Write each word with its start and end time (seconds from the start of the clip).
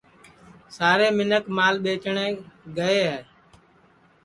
سارے 0.77 1.07
منکھ 1.17 1.47
مال 1.57 1.73
ٻیجٹؔے 1.83 2.27
گئے 2.77 2.99
ہے 3.09 3.19